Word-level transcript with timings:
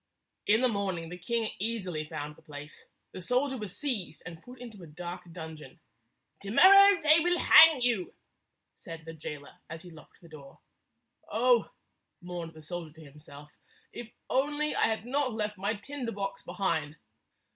In 0.47 0.61
the 0.61 0.67
morning 0.67 1.09
the 1.09 1.17
king 1.19 1.51
easily 1.59 2.03
found 2.05 2.35
the 2.35 2.41
place. 2.41 2.85
The 3.11 3.21
soldier 3.21 3.55
was 3.55 3.77
seized 3.77 4.23
and 4.25 4.41
put 4.41 4.59
into 4.59 4.81
a 4.81 4.87
dark 4.87 5.31
dun 5.31 5.55
geon. 5.57 5.77
"To 6.41 6.49
morrow 6.49 6.99
they 7.03 7.19
will 7.19 7.37
hang 7.37 7.81
you," 7.83 8.15
said 8.75 9.05
the 9.05 9.13
jailer, 9.13 9.59
as 9.69 9.83
he 9.83 9.91
locked 9.91 10.19
the 10.21 10.27
door. 10.27 10.57
"Oh," 11.31 11.69
mourned 12.19 12.55
the 12.55 12.63
soldier 12.63 12.93
to 12.95 13.05
himself, 13.11 13.51
"if 13.93 14.07
I 14.07 14.11
only 14.33 14.71
had 14.71 15.05
not 15.05 15.33
left 15.33 15.55
my 15.59 15.75
tinder 15.75 16.11
box 16.11 16.41
behind!" 16.41 16.95